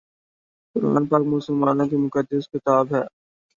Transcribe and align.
قرآن 0.75 1.03
پاک 1.09 1.23
مسلمانوں 1.27 1.85
کی 1.89 1.97
مقدس 1.97 2.43
کتاب 2.53 2.85
ہے 2.93 3.03